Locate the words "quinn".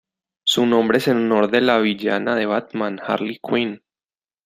3.37-3.83